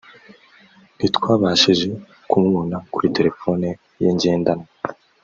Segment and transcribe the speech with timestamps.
[0.97, 1.89] ntitwabashije
[2.29, 3.67] kumubona kuri telefone
[4.01, 4.69] ye ngendanwa